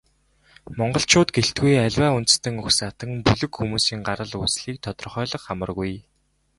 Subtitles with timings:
[0.77, 5.91] Монголчууд гэлтгүй, аливаа үндэстэн угсаатан, бүлэг хүмүүсийн гарал үүслийг тодорхойлох амаргүй.